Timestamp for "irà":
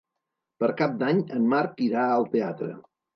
1.89-2.07